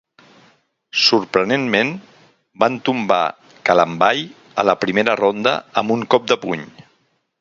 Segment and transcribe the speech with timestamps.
[1.01, 1.91] Sorprenentment,
[2.63, 3.19] van tombar
[3.71, 4.25] Kalambay
[4.63, 6.65] a la primera ronda amb un cop de puny.